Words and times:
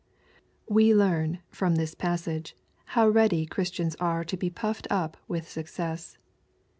We 0.67 0.95
learn, 0.95 1.41
from 1.51 1.75
this 1.75 1.93
passage, 1.93 2.57
how 2.97 3.07
ready 3.07 3.45
Christians 3.45 3.95
are 3.99 4.23
to 4.23 4.35
be 4.35 4.49
puffed 4.49 4.87
up 4.89 5.15
with 5.27 5.47
success. 5.47 6.17